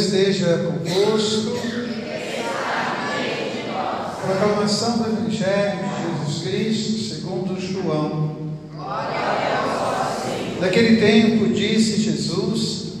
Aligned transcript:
esteja 0.00 0.58
convosco. 0.58 1.58
Proclamação 4.22 4.98
do 4.98 5.08
Evangelho 5.08 5.78
de 5.78 6.24
Jesus 6.24 6.42
Cristo, 6.42 7.14
segundo 7.14 7.60
João. 7.60 8.36
Naquele 10.60 10.96
tempo 10.96 11.48
disse 11.52 12.00
Jesus: 12.00 12.92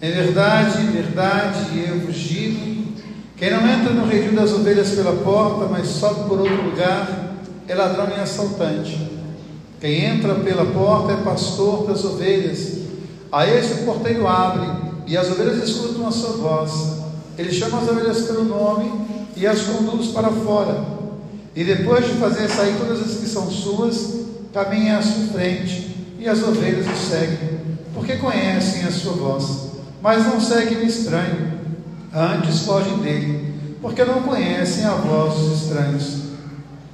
Em 0.00 0.10
verdade, 0.10 0.86
verdade, 0.86 1.84
eu 1.88 2.00
vos 2.00 2.16
digo: 2.16 2.86
quem 3.36 3.50
não 3.50 3.68
entra 3.68 3.92
no 3.92 4.06
redil 4.06 4.32
das 4.32 4.52
ovelhas 4.52 4.90
pela 4.90 5.12
porta, 5.12 5.66
mas 5.66 5.88
sobe 5.88 6.28
por 6.28 6.40
outro 6.40 6.62
lugar, 6.62 7.34
é 7.68 7.74
ladrão 7.74 8.08
e 8.16 8.20
assaltante. 8.20 9.10
Quem 9.80 10.04
entra 10.04 10.34
pela 10.36 10.64
porta 10.64 11.12
é 11.12 11.16
pastor 11.16 11.86
das 11.86 12.04
ovelhas. 12.04 12.78
A 13.30 13.46
este 13.46 13.82
o 13.82 13.84
porteiro 13.84 14.26
abre, 14.26 14.66
e 15.06 15.16
as 15.16 15.30
ovelhas 15.30 15.68
escutam 15.68 16.06
a 16.06 16.10
sua 16.10 16.32
voz. 16.32 16.72
Ele 17.38 17.52
chama 17.52 17.80
as 17.80 17.88
ovelhas 17.88 18.22
pelo 18.22 18.44
nome 18.44 18.90
e 19.36 19.46
as 19.46 19.62
conduz 19.62 20.08
para 20.08 20.30
fora. 20.30 20.84
E 21.54 21.64
depois 21.64 22.04
de 22.04 22.14
fazer 22.14 22.48
sair 22.48 22.76
todas 22.78 23.00
as 23.00 23.18
que 23.18 23.26
são 23.26 23.50
suas, 23.50 24.26
caminha 24.52 24.98
à 24.98 25.02
sua 25.02 25.26
frente, 25.28 25.96
e 26.18 26.28
as 26.28 26.42
ovelhas 26.42 26.86
o 26.86 26.96
seguem, 26.96 27.60
porque 27.94 28.16
conhecem 28.16 28.84
a 28.84 28.90
sua 28.90 29.12
voz. 29.12 29.70
Mas 30.02 30.24
não 30.26 30.40
seguem 30.40 30.78
o 30.78 30.86
estranho, 30.86 31.52
antes 32.14 32.60
fogem 32.60 32.98
dele, 32.98 33.54
porque 33.80 34.04
não 34.04 34.22
conhecem 34.22 34.84
a 34.84 34.94
voz 34.94 35.34
dos 35.34 35.62
estranhos. 35.62 36.26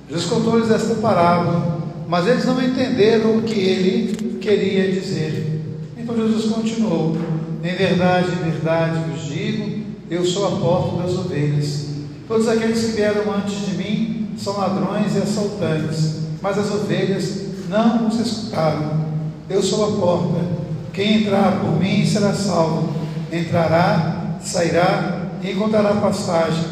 Jesus 0.09 0.27
contou-lhes 0.27 0.71
esta 0.71 0.95
parábola, 0.97 1.81
mas 2.09 2.27
eles 2.27 2.45
não 2.45 2.63
entenderam 2.63 3.39
o 3.39 3.43
que 3.43 3.59
ele 3.59 4.39
queria 4.39 4.93
dizer. 4.93 5.61
Então 5.97 6.17
Jesus 6.17 6.53
continuou: 6.53 7.17
Em 7.63 7.77
verdade, 7.77 8.33
em 8.33 8.51
verdade 8.51 8.99
vos 9.09 9.23
digo, 9.23 9.85
eu 10.11 10.25
sou 10.25 10.49
a 10.49 10.61
porta 10.61 11.03
das 11.03 11.17
ovelhas. 11.17 11.87
Todos 12.27 12.49
aqueles 12.49 12.85
que 12.85 12.93
vieram 12.93 13.33
antes 13.33 13.67
de 13.67 13.77
mim 13.77 14.31
são 14.37 14.59
ladrões 14.59 15.15
e 15.15 15.19
assaltantes, 15.19 16.23
mas 16.43 16.59
as 16.59 16.73
ovelhas 16.73 17.43
não 17.69 18.09
os 18.09 18.19
escutaram. 18.19 19.01
Eu 19.49 19.63
sou 19.63 19.85
a 19.85 20.01
porta. 20.01 20.45
Quem 20.93 21.23
entrar 21.23 21.61
por 21.61 21.79
mim 21.79 22.05
será 22.05 22.35
salvo. 22.35 22.93
Entrará, 23.33 24.39
sairá 24.41 25.31
e 25.41 25.53
encontrará 25.53 25.95
pastagem. 25.95 26.65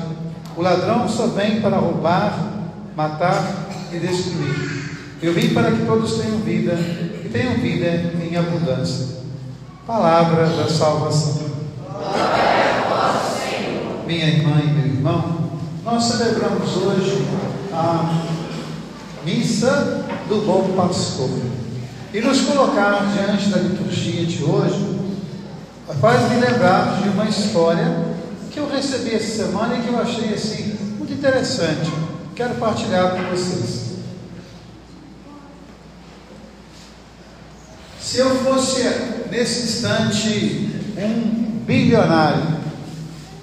O 0.56 0.62
ladrão 0.62 1.09
só 1.09 1.28
vem 1.28 1.61
para 1.61 1.77
roubar, 1.77 2.37
matar 2.97 3.69
e 3.93 3.98
destruir. 3.98 4.98
Eu 5.22 5.33
vim 5.34 5.55
para 5.55 5.70
que 5.70 5.87
todos 5.87 6.19
tenham 6.19 6.39
vida 6.39 6.72
e 7.25 7.28
tenham 7.33 7.55
vida 7.55 8.12
em 8.20 8.37
abundância. 8.37 9.20
Palavra 9.91 10.47
da 10.47 10.69
salvação. 10.69 11.51
Minha 14.07 14.29
irmã 14.29 14.61
e 14.63 14.67
meu 14.69 14.87
irmão, 14.87 15.51
nós 15.85 16.05
celebramos 16.05 16.77
hoje 16.77 17.27
a 17.73 18.25
missa 19.25 20.07
do 20.29 20.47
bom 20.47 20.77
pastor. 20.77 21.29
E 22.15 22.21
nos 22.21 22.43
colocar 22.43 23.05
diante 23.13 23.49
da 23.49 23.59
liturgia 23.59 24.25
de 24.27 24.45
hoje 24.45 25.01
faz 26.01 26.31
me 26.31 26.37
lembrar 26.37 27.03
de 27.03 27.09
uma 27.09 27.25
história 27.25 28.15
que 28.53 28.61
eu 28.61 28.71
recebi 28.71 29.17
essa 29.17 29.45
semana 29.45 29.77
e 29.77 29.83
que 29.83 29.89
eu 29.89 30.01
achei 30.01 30.33
assim 30.33 30.79
muito 30.99 31.13
interessante. 31.13 31.91
Quero 32.37 32.55
partilhar 32.55 33.11
com 33.11 33.23
vocês. 33.25 33.91
Se 38.01 38.19
eu 38.19 38.37
fosse 38.45 39.20
nesse 39.31 39.64
instante 39.64 40.70
um 40.98 41.62
bilionário 41.64 42.61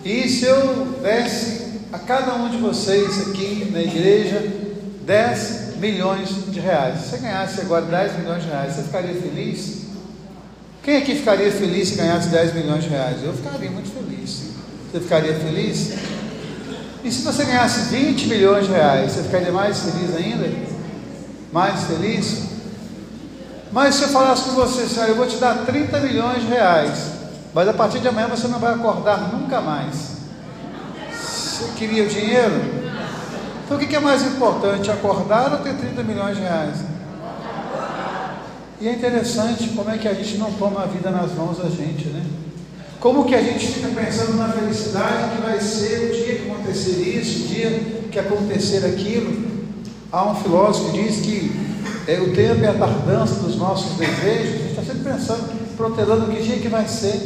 e 0.04 0.30
se 0.30 0.46
eu 0.46 1.00
desse 1.02 1.68
a 1.92 2.00
cada 2.00 2.36
um 2.36 2.50
de 2.50 2.58
vocês 2.58 3.28
aqui 3.28 3.70
na 3.72 3.82
igreja 3.82 4.42
10 5.06 5.78
milhões 5.78 6.30
de 6.52 6.60
reais, 6.60 7.00
se 7.00 7.10
você 7.10 7.18
ganhasse 7.18 7.62
agora 7.62 7.86
10 7.86 8.20
milhões 8.20 8.44
de 8.44 8.50
reais, 8.50 8.74
você 8.74 8.84
ficaria 8.84 9.14
feliz? 9.14 9.88
Quem 10.84 10.98
aqui 10.98 11.16
ficaria 11.16 11.52
feliz 11.52 11.90
se 11.90 11.96
ganhasse 11.96 12.30
10 12.30 12.54
milhões 12.54 12.84
de 12.84 12.90
reais? 12.90 13.24
Eu 13.24 13.34
ficaria 13.34 13.70
muito 13.70 13.90
feliz. 13.90 14.44
Você 14.92 15.00
ficaria 15.02 15.34
feliz? 15.36 15.94
E 17.04 17.12
se 17.12 17.22
você 17.22 17.44
ganhasse 17.46 17.94
20 17.94 18.28
milhões 18.28 18.66
de 18.66 18.72
reais, 18.72 19.12
você 19.12 19.24
ficaria 19.24 19.52
mais 19.52 19.80
feliz 19.80 20.16
ainda? 20.16 20.50
Mais 21.52 21.84
feliz? 21.84 22.44
Mas 23.72 23.96
se 23.96 24.04
eu 24.04 24.10
falasse 24.10 24.44
com 24.44 24.52
você, 24.52 24.84
assim, 24.84 25.10
eu 25.10 25.16
vou 25.16 25.28
te 25.28 25.38
dar 25.38 25.66
30 25.66 26.00
milhões 26.00 26.42
de 26.42 26.48
reais, 26.48 27.12
mas 27.54 27.68
a 27.68 27.74
partir 27.74 28.00
de 28.00 28.08
amanhã 28.08 28.28
você 28.28 28.48
não 28.48 28.60
vai 28.60 28.74
acordar 28.74 29.34
nunca 29.34 29.60
mais. 29.62 30.18
Você 31.12 31.66
queria 31.76 32.04
o 32.04 32.08
dinheiro? 32.08 32.88
Então 33.66 33.78
o 33.78 33.80
que 33.80 33.96
é 33.96 34.00
mais 34.00 34.24
importante, 34.24 34.90
acordar 34.90 35.52
ou 35.52 35.60
ter 35.60 35.74
30 35.76 36.04
milhões 36.04 36.38
de 36.38 36.44
reais? 36.44 36.78
E 38.80 38.88
é 38.88 38.94
interessante 38.94 39.70
como 39.70 39.90
é 39.90 39.98
que 39.98 40.08
a 40.08 40.14
gente 40.14 40.38
não 40.38 40.52
toma 40.54 40.84
a 40.84 40.86
vida 40.86 41.10
nas 41.10 41.34
mãos 41.34 41.58
da 41.58 41.68
gente, 41.68 42.08
né? 42.10 42.24
Como 43.00 43.26
que 43.26 43.36
a 43.36 43.42
gente 43.42 43.68
fica 43.68 43.90
pensando 43.90 44.38
na 44.38 44.50
felicidade 44.50 45.36
que 45.36 45.42
vai 45.42 45.60
ser 45.60 46.10
o 46.10 46.16
dia 46.16 46.36
que 46.36 46.52
acontecer 46.52 47.02
isso, 47.02 47.46
o 47.46 47.48
dia 47.48 47.70
que 48.12 48.20
acontecer 48.20 48.86
aquilo. 48.86 49.46
Há 50.12 50.26
um 50.26 50.36
filósofo 50.36 50.92
que 50.92 51.04
diz 51.04 51.18
que 51.18 51.67
é, 52.08 52.22
o 52.22 52.34
tempo 52.34 52.64
é 52.64 52.70
a 52.70 52.74
tardança 52.74 53.36
dos 53.42 53.58
nossos 53.58 53.98
desejos. 53.98 54.56
A 54.56 54.58
gente 54.58 54.70
está 54.70 54.82
sempre 54.82 55.12
pensando, 55.12 55.76
protelando 55.76 56.32
que 56.32 56.42
dia 56.42 56.58
que 56.58 56.70
vai 56.70 56.88
ser, 56.88 57.22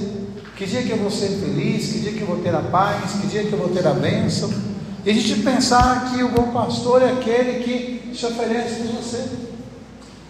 que 0.58 0.66
dia 0.66 0.82
que 0.82 0.90
eu 0.90 0.98
vou 0.98 1.12
ser 1.12 1.28
feliz, 1.28 1.92
que 1.92 2.00
dia 2.00 2.12
que 2.14 2.22
eu 2.22 2.28
vou 2.28 2.38
ter 2.38 2.54
a 2.56 2.62
paz, 2.62 3.12
que 3.22 3.28
dia 3.28 3.44
que 3.44 3.54
eu 3.54 3.60
vou 3.60 3.70
ter 3.70 3.86
a 3.86 3.94
bênção. 3.94 4.52
E 5.06 5.10
a 5.12 5.14
gente 5.14 5.42
pensar 5.42 6.12
que 6.12 6.24
o 6.24 6.30
bom 6.30 6.52
pastor 6.52 7.04
é 7.04 7.12
aquele 7.12 7.64
que 7.64 8.16
se 8.16 8.26
oferece 8.26 8.82
por 8.82 9.02
você. 9.02 9.24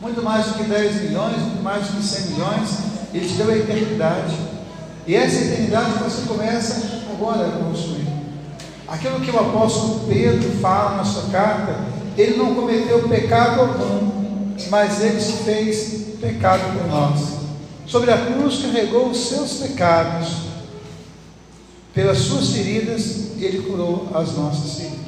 Muito 0.01 0.22
mais 0.22 0.47
do 0.47 0.53
que 0.56 0.63
10 0.63 1.03
milhões, 1.03 1.38
muito 1.38 1.63
mais 1.63 1.88
do 1.88 1.97
que 1.97 2.03
100 2.03 2.31
milhões, 2.31 2.69
ele 3.13 3.28
te 3.28 3.33
deu 3.35 3.50
a 3.50 3.57
eternidade. 3.57 4.35
E 5.07 5.16
essa 5.16 5.45
eternidade 5.45 5.91
você 6.03 6.28
começa 6.28 7.03
agora 7.12 7.47
a 7.47 7.51
construir. 7.51 8.07
Aquilo 8.88 9.22
que 9.22 9.31
o 9.31 9.39
apóstolo 9.39 10.07
Pedro 10.09 10.50
fala 10.59 10.97
na 10.97 11.06
sua 11.06 11.29
carta, 11.29 11.75
ele 12.18 12.35
não 12.35 12.56
cometeu 12.56 13.07
pecado 13.07 13.62
algum, 13.62 14.20
mas 14.69 15.01
ele 15.01 15.19
se 15.19 15.44
fez 15.44 16.17
pecado 16.19 16.61
por 16.77 16.88
nós. 16.88 17.41
Sobre 17.88 18.11
a 18.11 18.25
cruz 18.25 18.61
carregou 18.61 19.09
os 19.09 19.17
seus 19.27 19.53
pecados, 19.53 20.51
pelas 21.94 22.19
suas 22.19 22.51
feridas, 22.51 23.31
ele 23.38 23.63
curou 23.63 24.09
as 24.13 24.35
nossas 24.35 24.75
feridas. 24.75 25.01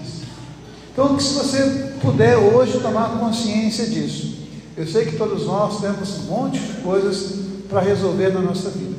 Então, 0.92 1.16
que 1.16 1.24
se 1.24 1.34
você 1.34 1.94
puder 2.02 2.36
hoje 2.38 2.80
tomar 2.80 3.18
consciência 3.18 3.88
disso, 3.88 4.36
eu 4.75 4.86
sei 4.86 5.06
que 5.06 5.16
todos 5.16 5.46
nós 5.46 5.80
temos 5.80 6.19
um 6.19 6.24
monte 6.24 6.59
de 6.59 6.81
coisas 6.81 7.36
para 7.69 7.81
resolver 7.81 8.30
na 8.30 8.42
nossa 8.42 8.69
vida. 8.69 8.96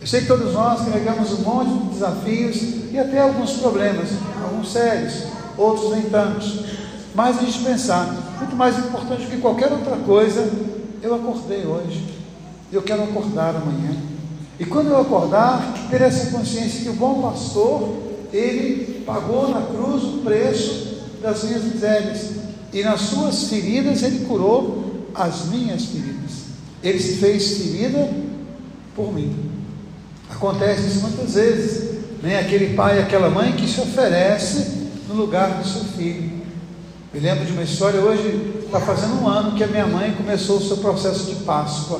Eu 0.00 0.06
sei 0.06 0.22
que 0.22 0.26
todos 0.26 0.52
nós 0.52 0.80
carregamos 0.84 1.32
um 1.32 1.42
monte 1.42 1.70
de 1.70 1.94
desafios 1.94 2.56
e 2.92 2.98
até 2.98 3.20
alguns 3.20 3.52
problemas, 3.52 4.08
alguns 4.42 4.72
sérios, 4.72 5.24
outros 5.56 5.90
nem 5.92 6.02
tantos. 6.02 6.64
Gente 7.40 7.64
pensar, 7.64 8.14
muito 8.38 8.54
mais 8.54 8.78
importante 8.78 9.24
do 9.24 9.30
que 9.30 9.38
qualquer 9.38 9.72
outra 9.72 9.96
coisa, 9.96 10.48
eu 11.02 11.14
acordei 11.14 11.66
hoje, 11.66 12.06
eu 12.72 12.80
quero 12.80 13.02
acordar 13.02 13.56
amanhã. 13.56 13.96
E 14.58 14.64
quando 14.64 14.88
eu 14.88 15.00
acordar, 15.00 15.74
ter 15.90 16.00
essa 16.00 16.30
consciência 16.30 16.82
que 16.82 16.88
o 16.88 16.94
bom 16.94 17.20
pastor, 17.22 17.96
ele 18.32 19.02
pagou 19.04 19.48
na 19.48 19.62
cruz 19.62 20.04
o 20.04 20.18
preço 20.18 21.02
das 21.20 21.42
minhas 21.42 21.64
misérias. 21.64 22.30
E 22.72 22.82
nas 22.82 23.00
suas 23.00 23.44
feridas 23.44 24.02
ele 24.02 24.24
curou 24.24 25.08
as 25.14 25.46
minhas 25.46 25.86
feridas. 25.86 26.32
Ele 26.82 27.00
se 27.00 27.16
fez 27.16 27.58
ferida 27.58 28.10
por 28.94 29.12
mim. 29.12 29.34
Acontece 30.30 30.86
isso 30.86 31.00
muitas 31.00 31.34
vezes. 31.34 31.98
Né? 32.22 32.38
Aquele 32.38 32.74
pai, 32.74 33.00
aquela 33.00 33.28
mãe 33.28 33.52
que 33.52 33.66
se 33.66 33.80
oferece 33.80 34.88
no 35.08 35.14
lugar 35.14 35.58
do 35.58 35.68
seu 35.68 35.84
filho. 35.84 36.37
Me 37.12 37.20
lembro 37.20 37.46
de 37.46 37.52
uma 37.52 37.62
história, 37.62 38.00
hoje 38.00 38.62
está 38.66 38.78
fazendo 38.80 39.22
um 39.22 39.26
ano 39.26 39.56
que 39.56 39.64
a 39.64 39.66
minha 39.66 39.86
mãe 39.86 40.12
começou 40.12 40.58
o 40.58 40.60
seu 40.60 40.76
processo 40.76 41.24
de 41.24 41.36
Páscoa. 41.36 41.98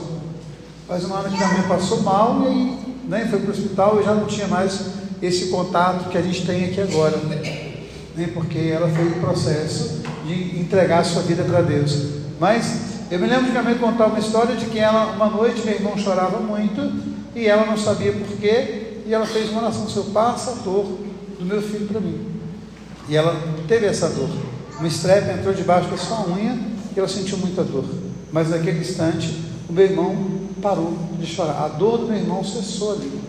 Faz 0.87 1.03
um 1.07 1.15
ano 1.15 1.31
que 1.31 1.37
minha 1.37 1.49
mãe 1.49 1.63
passou 1.63 2.03
mal 2.03 2.43
e 2.43 2.47
aí 2.47 2.79
né, 3.09 3.27
foi 3.31 3.39
para 3.39 3.49
o 3.49 3.53
hospital 3.53 4.01
e 4.01 4.05
já 4.05 4.15
não 4.15 4.27
tinha 4.27 4.47
mais 4.47 4.81
esse 5.23 5.47
contato 5.47 6.11
que 6.11 6.19
a 6.19 6.21
gente 6.21 6.45
tem 6.45 6.67
aqui 6.67 6.83
agora. 6.83 7.17
Né, 7.17 8.29
porque 8.35 8.59
ela 8.59 8.87
fez 8.91 9.17
o 9.17 9.21
processo 9.21 10.03
de 10.27 10.61
entregar 10.61 10.99
a 10.99 11.05
sua 11.05 11.23
vida 11.23 11.43
para 11.43 11.63
Deus. 11.63 12.19
Mas 12.39 13.01
eu 13.11 13.19
me 13.19 13.27
lembro 13.27 13.47
de 13.47 13.51
minha 13.53 13.63
mãe 13.63 13.79
contar 13.79 14.09
uma 14.09 14.19
história 14.19 14.57
de 14.57 14.67
que 14.67 14.79
ela, 14.79 15.13
uma 15.13 15.31
noite, 15.31 15.63
meu 15.65 15.75
irmão 15.75 15.97
chorava 15.97 16.39
muito 16.39 16.83
e 17.35 17.47
ela 17.47 17.65
não 17.65 17.79
sabia 17.79 18.13
porquê, 18.13 19.03
e 19.07 19.15
ela 19.15 19.25
fez 19.25 19.49
uma 19.49 19.63
oração, 19.63 19.89
seu 19.89 20.05
passa 20.05 20.51
a 20.51 20.55
dor 20.57 20.99
do 21.39 21.47
meu 21.47 21.63
filho 21.63 21.87
para 21.87 21.99
mim. 21.99 22.27
E 23.09 23.17
ela 23.17 23.35
teve 23.67 23.87
essa 23.87 24.11
dor. 24.11 24.48
Uma 24.79 24.89
estrepe 24.89 25.31
entrou 25.31 25.53
debaixo 25.53 25.89
da 25.89 25.97
sua 25.97 26.29
unha 26.29 26.57
e 26.95 26.99
ela 26.99 27.09
sentiu 27.09 27.37
muita 27.39 27.65
dor. 27.65 27.85
Mas 28.33 28.51
naquele 28.51 28.81
instante, 28.81 29.37
o 29.69 29.73
meu 29.73 29.85
irmão 29.85 30.17
parou 30.63 30.97
de 31.19 31.27
chorar. 31.27 31.65
A 31.65 31.69
dor 31.69 31.99
do 31.99 32.07
meu 32.07 32.17
irmão 32.17 32.45
cessou 32.45 32.93
ali. 32.93 33.21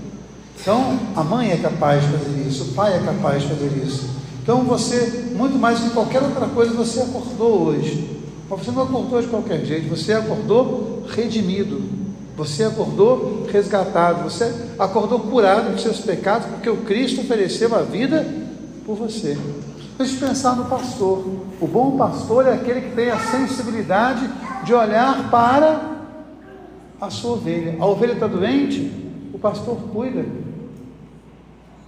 Então, 0.61 0.99
a 1.15 1.23
mãe 1.23 1.51
é 1.51 1.57
capaz 1.57 2.03
de 2.03 2.11
fazer 2.11 2.47
isso, 2.47 2.63
o 2.65 2.73
pai 2.73 2.97
é 2.97 2.99
capaz 2.99 3.41
de 3.41 3.47
fazer 3.47 3.81
isso. 3.83 4.09
Então, 4.43 4.63
você, 4.63 5.31
muito 5.35 5.57
mais 5.57 5.79
que 5.79 5.89
qualquer 5.91 6.21
outra 6.21 6.47
coisa, 6.47 6.73
você 6.73 7.01
acordou 7.01 7.67
hoje. 7.67 8.19
Mas 8.49 8.59
você 8.59 8.71
não 8.71 8.83
acordou 8.83 9.21
de 9.21 9.27
qualquer 9.27 9.63
jeito, 9.63 9.89
você 9.89 10.13
acordou 10.13 11.03
redimido, 11.07 11.81
você 12.35 12.63
acordou 12.63 13.45
resgatado, 13.51 14.23
você 14.23 14.51
acordou 14.77 15.19
curado 15.19 15.71
dos 15.71 15.81
seus 15.81 15.99
pecados, 15.99 16.47
porque 16.47 16.69
o 16.69 16.77
Cristo 16.77 17.21
ofereceu 17.21 17.73
a 17.75 17.81
vida 17.81 18.25
por 18.85 18.95
você. 18.95 19.37
Eu 19.99 20.05
pensar 20.05 20.55
no 20.55 20.63
pastor. 20.63 21.25
O 21.59 21.67
bom 21.67 21.97
pastor 21.97 22.47
é 22.47 22.53
aquele 22.53 22.79
que 22.79 22.95
tem 22.95 23.09
a 23.09 23.19
sensibilidade 23.19 24.29
de 24.63 24.73
olhar 24.73 25.29
para 25.29 26.05
a 27.01 27.09
sua 27.09 27.33
ovelha. 27.33 27.75
A 27.77 27.85
ovelha 27.85 28.13
está 28.13 28.25
doente, 28.25 28.89
o 29.33 29.37
pastor 29.37 29.75
cuida. 29.91 30.25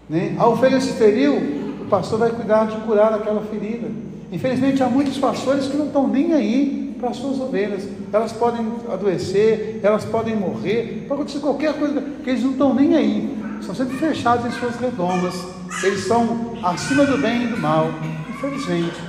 Né? 0.10 0.36
A 0.38 0.46
ovelha 0.46 0.82
se 0.82 0.92
feriu, 0.92 1.38
o 1.84 1.86
pastor 1.86 2.20
vai 2.20 2.32
cuidar 2.32 2.66
de 2.66 2.76
curar 2.82 3.14
aquela 3.14 3.44
ferida. 3.46 3.88
Infelizmente, 4.30 4.84
há 4.84 4.90
muitos 4.90 5.18
pastores 5.18 5.68
que 5.68 5.78
não 5.78 5.86
estão 5.86 6.06
nem 6.06 6.34
aí 6.34 6.94
para 7.00 7.12
as 7.12 7.16
suas 7.16 7.40
ovelhas. 7.40 7.88
Elas 8.12 8.34
podem 8.34 8.74
adoecer, 8.92 9.80
elas 9.82 10.04
podem 10.04 10.36
morrer, 10.36 11.06
pode 11.08 11.22
acontecer 11.22 11.40
qualquer 11.40 11.80
coisa, 11.80 12.02
que 12.22 12.30
eles 12.30 12.44
não 12.44 12.52
estão 12.52 12.74
nem 12.74 12.94
aí. 12.94 13.38
São 13.62 13.74
sempre 13.74 13.96
fechados 13.96 14.46
em 14.46 14.52
suas 14.52 14.76
redomas. 14.76 15.61
Eles 15.84 16.06
são 16.06 16.54
acima 16.64 17.06
do 17.06 17.18
bem 17.18 17.46
e 17.46 17.48
do 17.48 17.58
mal, 17.58 17.88
infelizmente. 18.30 19.00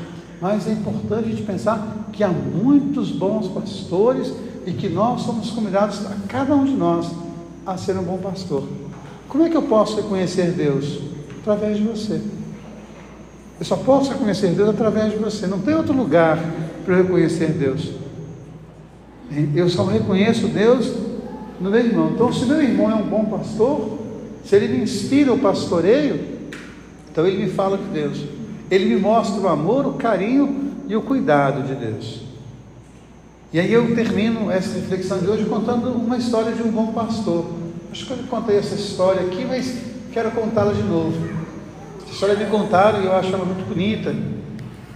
Mas 0.41 0.67
é 0.67 0.73
importante 0.73 1.26
a 1.26 1.29
gente 1.29 1.43
pensar 1.43 2.09
que 2.12 2.25
há 2.25 2.29
muitos 2.29 3.11
bons 3.11 3.49
pastores 3.49 4.32
e 4.67 4.73
que 4.73 4.88
nós 4.88 5.23
somos 5.23 5.50
convidados, 5.50 6.05
a 6.06 6.17
cada 6.29 6.55
um 6.55 6.64
de 6.64 6.73
nós, 6.73 7.11
a 7.67 7.76
ser 7.76 7.97
um 7.99 8.03
bom 8.03 8.19
pastor. 8.19 8.64
Como 9.29 9.44
é 9.44 9.50
que 9.50 9.56
eu 9.56 9.62
posso 9.62 9.97
reconhecer 9.97 10.53
Deus? 10.53 11.00
Através 11.41 11.79
de 11.79 11.85
você. 11.85 12.20
Eu 13.58 13.67
só 13.67 13.76
posso 13.76 14.11
reconhecer 14.11 14.49
Deus 14.49 14.70
através 14.70 15.12
de 15.12 15.19
você. 15.19 15.47
Não 15.47 15.61
tem 15.61 15.75
outro 15.75 15.94
lugar 15.94 16.38
para 16.85 16.97
eu 16.97 17.03
reconhecer 17.05 17.53
Deus. 17.53 17.91
Eu 19.55 19.69
só 19.69 19.85
reconheço 19.85 20.49
Deus 20.49 20.93
no 21.61 21.70
meu 21.70 21.81
irmão. 21.81 22.11
Então, 22.15 22.32
se 22.32 22.44
meu 22.44 22.61
irmão 22.61 22.91
é 22.91 22.94
um 22.94 23.08
bom 23.08 23.25
pastor, 23.25 23.99
se 24.44 24.56
ele 24.56 24.69
me 24.69 24.82
inspira 24.82 25.32
o 25.32 25.38
pastoreio, 25.38 26.31
então 27.12 27.26
ele 27.26 27.44
me 27.44 27.50
fala 27.50 27.76
de 27.76 27.85
Deus. 27.85 28.25
Ele 28.70 28.87
me 28.87 28.97
mostra 28.97 29.38
o 29.38 29.49
amor, 29.49 29.87
o 29.87 29.93
carinho 29.93 30.73
e 30.88 30.97
o 30.97 31.03
cuidado 31.03 31.62
de 31.62 31.75
Deus. 31.75 32.23
E 33.53 33.61
aí 33.61 33.70
eu 33.70 33.94
termino 33.94 34.50
essa 34.50 34.75
reflexão 34.79 35.19
de 35.19 35.29
hoje 35.29 35.44
contando 35.44 35.93
uma 35.93 36.17
história 36.17 36.53
de 36.53 36.62
um 36.62 36.70
bom 36.70 36.87
pastor. 36.87 37.44
Acho 37.93 38.06
que 38.06 38.12
eu 38.12 38.17
contei 38.31 38.56
essa 38.56 38.75
história 38.75 39.20
aqui, 39.26 39.44
mas 39.44 39.76
quero 40.11 40.31
contá-la 40.31 40.73
de 40.73 40.82
novo. 40.82 41.19
Essa 42.03 42.12
história 42.14 42.35
me 42.35 42.47
contaram 42.47 43.03
e 43.03 43.05
eu 43.05 43.15
acho 43.15 43.29
ela 43.29 43.44
muito 43.44 43.69
bonita. 43.69 44.17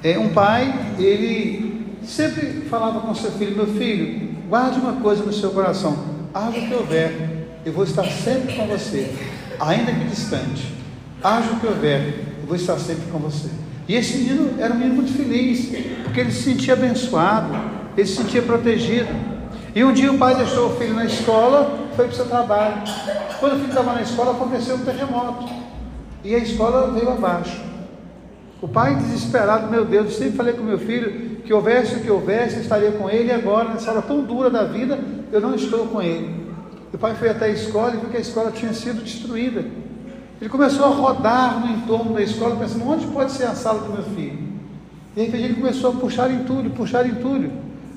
É 0.03 0.19
um 0.19 0.31
pai, 0.31 0.95
ele 0.99 1.99
sempre 2.03 2.62
falava 2.62 3.01
com 3.01 3.15
seu 3.15 3.33
filho: 3.33 3.55
Meu 3.55 3.67
filho, 3.67 4.31
guarde 4.49 4.81
uma 4.81 4.95
coisa 5.03 5.23
no 5.23 5.35
seu 5.35 5.51
coração, 5.51 5.99
haja 6.33 6.59
o 6.59 6.67
que 6.67 6.75
houver, 6.75 7.61
eu 7.62 7.75
vou 7.75 7.85
estar 7.85 8.05
sempre 8.05 8.57
com 8.57 8.67
você, 8.67 9.15
ainda 9.61 9.93
que 9.93 10.05
distante. 10.05 10.77
Haja 11.26 11.50
o 11.50 11.58
que 11.58 11.67
houver, 11.67 12.20
eu 12.40 12.46
vou 12.46 12.55
estar 12.55 12.78
sempre 12.78 13.02
com 13.11 13.19
você. 13.19 13.49
E 13.88 13.96
esse 13.96 14.19
menino 14.19 14.62
era 14.62 14.73
um 14.73 14.76
menino 14.76 14.94
muito 14.94 15.12
feliz, 15.12 15.73
porque 16.05 16.20
ele 16.20 16.31
se 16.31 16.44
sentia 16.44 16.75
abençoado, 16.75 17.52
ele 17.96 18.06
se 18.06 18.14
sentia 18.14 18.43
protegido. 18.43 19.08
E 19.75 19.82
um 19.82 19.93
dia 19.93 20.12
o 20.12 20.19
pai 20.19 20.37
deixou 20.37 20.69
o 20.69 20.76
filho 20.76 20.94
na 20.94 21.05
escola, 21.05 21.88
foi 21.96 22.05
para 22.05 22.12
o 22.12 22.17
seu 22.17 22.26
trabalho. 22.26 22.76
Quando 23.40 23.55
o 23.55 23.56
filho 23.56 23.70
estava 23.70 23.94
na 23.94 24.02
escola, 24.02 24.31
aconteceu 24.34 24.76
um 24.76 24.84
terremoto. 24.84 25.52
E 26.23 26.32
a 26.32 26.38
escola 26.38 26.93
veio 26.93 27.11
abaixo. 27.11 27.61
O 28.62 28.69
pai 28.69 28.94
desesperado, 28.94 29.69
meu 29.69 29.84
Deus, 29.84 30.06
eu 30.06 30.12
sempre 30.12 30.37
falei 30.37 30.52
com 30.55 30.62
meu 30.62 30.78
filho 30.78 31.40
que 31.44 31.52
houvesse 31.52 31.96
o 31.96 32.00
que 32.02 32.11
houvesse, 32.11 32.55
eu 32.55 32.62
estaria 32.62 32.93
com 32.93 33.11
ele, 33.11 33.31
e 33.31 33.32
agora, 33.32 33.70
nessa 33.70 33.90
hora 33.90 34.02
tão 34.02 34.23
dura 34.23 34.49
da 34.49 34.62
vida, 34.62 34.96
eu 35.32 35.40
não 35.40 35.56
estou 35.56 35.88
com 35.88 36.00
ele. 36.00 36.46
O 36.93 36.96
pai 36.96 37.17
foi 37.17 37.31
até 37.31 37.46
a 37.46 37.49
escola 37.49 37.94
e 37.94 37.96
viu 37.96 38.11
que 38.11 38.17
a 38.17 38.20
escola 38.20 38.52
tinha 38.52 38.73
sido 38.73 39.02
destruída. 39.02 39.64
Ele 40.41 40.50
começou 40.50 40.85
a 40.85 40.88
rodar 40.88 41.61
no 41.61 41.73
entorno 41.73 42.12
da 42.12 42.23
escola, 42.23 42.56
pensando, 42.56 42.88
onde 42.88 43.06
pode 43.06 43.33
ser 43.33 43.44
a 43.44 43.55
sala 43.55 43.81
do 43.81 43.93
meu 43.93 44.03
filho? 44.03 44.38
E 45.17 45.21
aí 45.21 45.44
ele 45.44 45.55
começou 45.55 45.91
a 45.91 45.93
puxar 45.94 46.31
entulho, 46.31 46.71
puxar 46.71 47.06
entulho. 47.06 47.50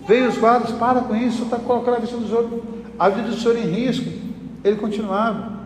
Veio 0.08 0.30
os 0.30 0.38
guardas, 0.38 0.72
para 0.72 1.02
com 1.02 1.16
isso, 1.16 1.44
está 1.44 1.58
colocando 1.58 1.98
a 1.98 2.00
vida 2.00 2.18
do 2.18 2.28
senhor, 2.28 2.64
a 2.98 3.10
vida 3.10 3.28
do 3.28 3.36
senhor 3.36 3.58
em 3.58 3.70
risco. 3.70 4.10
Ele 4.64 4.78
continuava. 4.78 5.60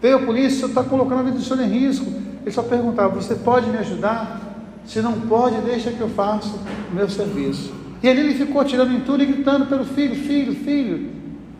Veio 0.00 0.16
a 0.16 0.20
polícia, 0.20 0.66
está 0.66 0.84
colocando 0.84 1.18
a 1.18 1.22
vida 1.24 1.36
do 1.36 1.42
senhor 1.42 1.62
em 1.62 1.68
risco. 1.68 2.06
Ele 2.42 2.50
só 2.50 2.62
perguntava: 2.62 3.08
Você 3.20 3.34
pode 3.34 3.68
me 3.68 3.78
ajudar? 3.78 4.40
Se 4.86 5.00
não 5.00 5.12
pode, 5.12 5.56
deixa 5.62 5.90
que 5.90 6.00
eu 6.00 6.08
faça 6.08 6.48
o 6.90 6.94
meu 6.94 7.08
serviço. 7.08 7.72
E 8.02 8.08
ali 8.08 8.20
ele 8.20 8.34
ficou 8.34 8.64
tirando 8.64 8.92
entulho 8.92 9.22
e 9.22 9.26
gritando 9.26 9.66
pelo 9.66 9.84
filho: 9.84 10.14
Filho, 10.14 10.54
filho. 10.54 11.10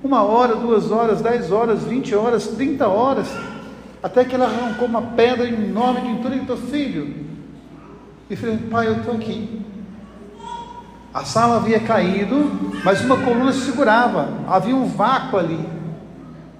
Uma 0.03 0.23
hora, 0.23 0.55
duas 0.55 0.91
horas, 0.91 1.21
dez 1.21 1.53
horas, 1.53 1.83
vinte 1.83 2.15
horas, 2.15 2.47
trinta 2.47 2.89
horas. 2.89 3.29
Até 4.03 4.25
que 4.25 4.35
ela 4.35 4.47
arrancou 4.47 4.89
uma 4.89 5.03
pedra 5.03 5.47
enorme 5.47 6.01
de 6.01 6.27
e 6.27 6.31
gritou: 6.31 6.57
Filho. 6.57 7.15
E 8.29 8.37
falei: 8.37 8.57
Pai, 8.71 8.87
eu 8.87 8.97
estou 8.99 9.15
aqui. 9.15 9.61
A 11.13 11.25
sala 11.25 11.57
havia 11.57 11.81
caído, 11.81 12.51
mas 12.85 13.01
uma 13.01 13.17
coluna 13.17 13.53
se 13.53 13.63
segurava, 13.63 14.29
havia 14.49 14.77
um 14.77 14.87
vácuo 14.87 15.39
ali. 15.39 15.59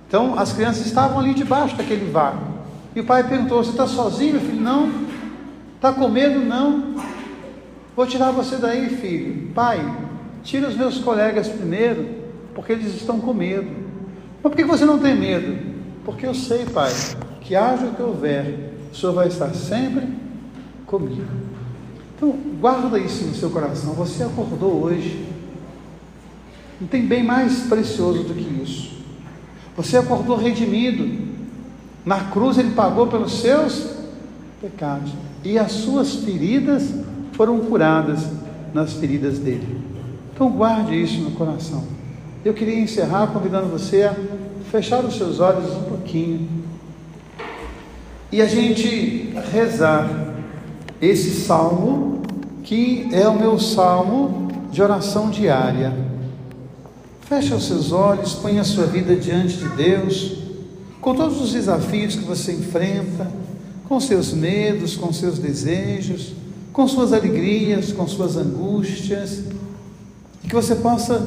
Então 0.07 0.37
as 0.39 0.53
crianças 0.53 0.85
estavam 0.85 1.21
ali 1.21 1.33
debaixo 1.33 1.77
daquele 1.77 2.11
vácuo. 2.11 2.51
E 2.95 3.01
o 3.01 3.05
pai 3.05 3.23
perguntou: 3.25 3.63
Você 3.63 3.71
está 3.71 3.87
sozinho, 3.87 4.33
meu 4.33 4.41
filho? 4.41 4.61
Não. 4.61 4.91
Está 5.77 5.93
com 5.93 6.09
medo? 6.09 6.41
Não. 6.41 6.97
Vou 7.97 8.07
tirar 8.07 8.33
você 8.33 8.57
daí, 8.57 8.89
filho. 8.97 9.51
Pai, 9.55 9.79
tira 10.43 10.69
os 10.69 10.77
meus 10.77 10.99
colegas 10.99 11.49
primeiro, 11.49 12.07
porque 12.55 12.73
eles 12.73 12.95
estão 12.95 13.21
com 13.21 13.33
medo. 13.33 13.71
Mas 14.43 14.53
por 14.53 14.57
que 14.57 14.65
você 14.65 14.85
não 14.85 14.99
tem 14.99 15.15
medo? 15.15 15.57
Porque 16.05 16.27
eu 16.27 16.35
sei, 16.35 16.65
pai, 16.67 16.91
que 17.41 17.57
haja 17.57 17.87
o 17.87 17.95
que 17.95 18.03
houver, 18.03 18.75
o 18.93 18.97
Senhor 18.97 19.13
vai 19.13 19.29
estar 19.29 19.53
sempre 19.55 20.09
comigo. 20.87 21.25
Então, 22.17 22.33
guarda 22.61 22.99
isso 22.99 23.25
no 23.25 23.35
seu 23.35 23.51
coração. 23.51 23.95
Você 23.95 24.23
acordou 24.23 24.83
hoje. 24.83 25.27
Não 26.81 26.87
tem 26.87 27.07
bem 27.07 27.23
mais 27.23 27.61
precioso 27.61 28.25
do 28.25 28.35
que 28.35 28.63
isso. 28.63 28.99
Você 29.77 29.97
acordou 29.97 30.37
redimido. 30.37 31.31
Na 32.05 32.25
cruz 32.25 32.59
ele 32.59 32.71
pagou 32.71 33.07
pelos 33.07 33.41
seus 33.41 33.91
pecados. 34.61 35.13
E 35.43 35.59
as 35.59 35.73
suas 35.73 36.17
feridas 36.17 36.93
foram 37.33 37.59
curadas 37.61 38.27
nas 38.75 38.93
feridas 38.95 39.39
dele. 39.39 39.81
Então 40.35 40.51
guarde 40.51 41.01
isso 41.01 41.21
no 41.21 41.31
coração. 41.33 41.85
Eu 42.45 42.53
queria 42.53 42.79
encerrar 42.79 43.29
convidando 43.29 43.69
você 43.69 44.03
a 44.03 44.15
fechar 44.71 45.05
os 45.05 45.17
seus 45.17 45.41
olhos 45.41 45.71
um 45.75 45.83
pouquinho 45.85 46.60
e 48.33 48.41
a 48.41 48.47
gente 48.47 49.33
rezar 49.53 50.35
esse 51.01 51.31
salmo, 51.43 52.23
que 52.63 53.09
é 53.13 53.27
o 53.27 53.39
meu 53.39 53.59
salmo 53.59 54.49
de 54.71 54.81
oração 54.81 55.31
diária. 55.31 55.93
Feche 57.23 57.53
os 57.53 57.67
seus 57.67 57.91
olhos, 57.91 58.35
ponha 58.35 58.61
a 58.61 58.65
sua 58.65 58.87
vida 58.87 59.17
diante 59.17 59.57
de 59.57 59.69
Deus, 59.71 60.39
com 61.01 61.15
todos 61.15 61.41
os 61.41 61.53
desafios 61.53 62.15
que 62.15 62.25
você 62.25 62.53
enfrenta, 62.53 63.31
com 63.89 63.99
seus 63.99 64.33
medos, 64.33 64.97
com 64.97 65.13
seus 65.13 65.39
desejos, 65.39 66.33
com 66.73 66.87
suas 66.87 67.13
alegrias, 67.13 67.93
com 67.93 68.07
suas 68.07 68.37
angústias, 68.37 69.43
e 70.45 70.49
que 70.49 70.55
você 70.55 70.77
possa 70.77 71.27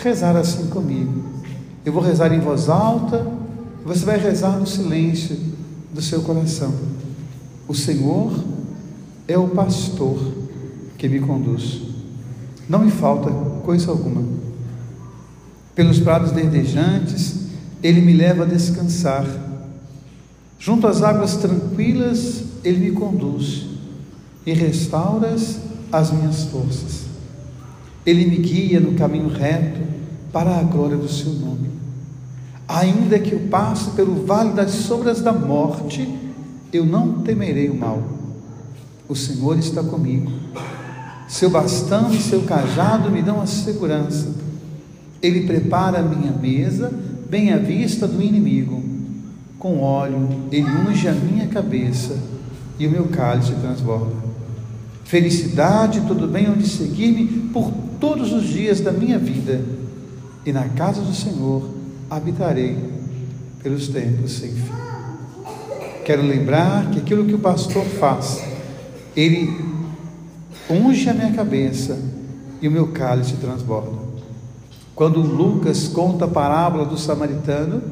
rezar 0.00 0.36
assim 0.36 0.68
comigo. 0.68 1.24
Eu 1.84 1.92
vou 1.92 2.02
rezar 2.02 2.32
em 2.32 2.40
voz 2.40 2.68
alta, 2.68 3.26
você 3.84 4.04
vai 4.04 4.18
rezar 4.18 4.58
no 4.58 4.66
silêncio 4.66 5.55
do 5.96 6.02
seu 6.02 6.20
coração. 6.20 6.74
O 7.66 7.74
Senhor 7.74 8.32
é 9.26 9.36
o 9.38 9.48
pastor 9.48 10.20
que 10.98 11.08
me 11.08 11.20
conduz. 11.20 11.80
Não 12.68 12.80
me 12.80 12.90
falta 12.90 13.30
coisa 13.64 13.90
alguma. 13.90 14.22
Pelos 15.74 15.98
prados 15.98 16.32
verdejantes, 16.32 17.46
ele 17.82 18.02
me 18.02 18.12
leva 18.12 18.44
a 18.44 18.46
descansar. 18.46 19.26
Junto 20.58 20.86
às 20.86 21.02
águas 21.02 21.36
tranquilas, 21.36 22.44
ele 22.62 22.90
me 22.90 22.92
conduz 22.92 23.66
e 24.44 24.52
restaura 24.52 25.34
as 25.90 26.12
minhas 26.12 26.44
forças. 26.44 27.06
Ele 28.04 28.26
me 28.26 28.36
guia 28.36 28.80
no 28.80 28.92
caminho 28.92 29.28
reto 29.28 29.80
para 30.30 30.58
a 30.58 30.62
glória 30.62 30.96
do 30.96 31.08
seu 31.08 31.32
nome. 31.32 31.75
Ainda 32.68 33.18
que 33.18 33.32
eu 33.32 33.40
passe 33.50 33.90
pelo 33.90 34.26
vale 34.26 34.52
das 34.52 34.70
sombras 34.70 35.20
da 35.20 35.32
morte, 35.32 36.08
eu 36.72 36.84
não 36.84 37.22
temerei 37.22 37.68
o 37.68 37.74
mal 37.74 38.16
o 39.08 39.14
Senhor 39.14 39.58
está 39.58 39.82
comigo. 39.82 40.30
Seu 41.28 41.50
bastão 41.50 42.12
e 42.12 42.20
seu 42.20 42.42
cajado 42.42 43.10
me 43.10 43.22
dão 43.22 43.40
a 43.40 43.46
segurança. 43.46 44.34
Ele 45.22 45.46
prepara 45.46 46.00
a 46.00 46.02
minha 46.02 46.32
mesa, 46.32 46.92
bem 47.28 47.52
à 47.52 47.58
vista 47.58 48.06
do 48.06 48.22
inimigo. 48.22 48.84
com 49.58 49.80
óleo, 49.80 50.28
ele 50.52 50.68
unge 50.68 51.08
a 51.08 51.12
minha 51.12 51.46
cabeça 51.46 52.16
e 52.78 52.86
o 52.86 52.90
meu 52.90 53.06
cálice 53.06 53.52
transborda. 53.54 54.14
Felicidade, 55.02 56.02
tudo 56.06 56.28
bem 56.28 56.50
onde 56.50 56.68
seguir-me 56.68 57.26
por 57.52 57.72
todos 57.98 58.32
os 58.32 58.44
dias 58.44 58.80
da 58.80 58.92
minha 58.92 59.18
vida, 59.18 59.64
e 60.44 60.52
na 60.52 60.68
casa 60.68 61.00
do 61.00 61.14
Senhor 61.14 61.68
habitarei 62.10 62.76
pelos 63.62 63.88
tempos 63.88 64.32
sem 64.32 64.50
fim. 64.50 64.72
Quero 66.04 66.22
lembrar 66.22 66.90
que 66.90 67.00
aquilo 67.00 67.24
que 67.24 67.34
o 67.34 67.38
pastor 67.38 67.84
faz, 67.84 68.42
ele 69.16 69.52
unge 70.70 71.08
a 71.08 71.14
minha 71.14 71.32
cabeça 71.32 71.98
e 72.62 72.68
o 72.68 72.70
meu 72.70 72.88
cálice 72.88 73.34
transborda. 73.34 74.06
Quando 74.94 75.20
Lucas 75.20 75.88
conta 75.88 76.24
a 76.24 76.28
parábola 76.28 76.84
do 76.84 76.96
samaritano, 76.96 77.82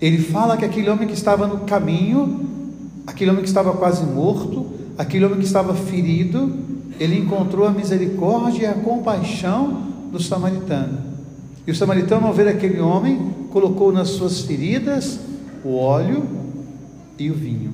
ele 0.00 0.18
fala 0.18 0.56
que 0.56 0.64
aquele 0.64 0.88
homem 0.88 1.08
que 1.08 1.14
estava 1.14 1.46
no 1.46 1.60
caminho, 1.60 2.48
aquele 3.06 3.30
homem 3.30 3.42
que 3.42 3.48
estava 3.48 3.72
quase 3.72 4.04
morto, 4.04 4.66
aquele 4.96 5.24
homem 5.24 5.38
que 5.38 5.44
estava 5.44 5.74
ferido, 5.74 6.56
ele 6.98 7.18
encontrou 7.18 7.66
a 7.66 7.70
misericórdia 7.70 8.62
e 8.62 8.66
a 8.66 8.74
compaixão 8.74 9.82
do 10.10 10.22
samaritano. 10.22 10.98
E 11.66 11.70
o 11.70 11.74
samaritano, 11.74 12.26
ao 12.26 12.32
ver 12.32 12.48
aquele 12.48 12.80
homem, 12.80 13.34
colocou 13.56 13.90
nas 13.90 14.08
suas 14.08 14.42
feridas 14.42 15.18
o 15.64 15.76
óleo 15.76 16.26
e 17.18 17.30
o 17.30 17.34
vinho. 17.34 17.72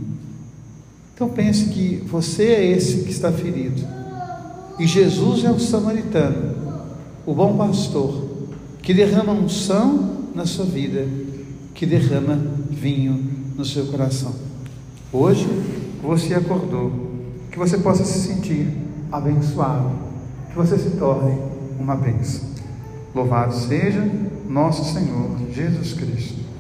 Então 1.12 1.28
pense 1.28 1.70
que 1.70 1.96
você 2.06 2.44
é 2.44 2.64
esse 2.64 3.02
que 3.02 3.10
está 3.10 3.32
ferido. 3.32 3.82
E 4.78 4.86
Jesus 4.86 5.42
é 5.42 5.50
o 5.50 5.58
samaritano, 5.58 6.54
o 7.26 7.34
bom 7.34 7.56
pastor, 7.56 8.14
que 8.80 8.94
derrama 8.94 9.32
unção 9.32 10.28
na 10.36 10.46
sua 10.46 10.66
vida, 10.66 11.04
que 11.74 11.84
derrama 11.84 12.38
vinho 12.70 13.20
no 13.56 13.64
seu 13.64 13.86
coração. 13.86 14.36
Hoje 15.12 15.48
você 16.00 16.34
acordou, 16.34 16.92
que 17.50 17.58
você 17.58 17.76
possa 17.76 18.04
se 18.04 18.20
sentir 18.20 18.68
abençoado, 19.10 19.90
que 20.48 20.54
você 20.54 20.78
se 20.78 20.90
torne 20.90 21.36
uma 21.76 21.96
bênção. 21.96 22.50
Louvado 23.12 23.52
seja 23.52 24.08
nosso 24.48 24.84
Senhor 24.92 25.36
Jesus 25.52 25.94
Cristo. 25.94 26.51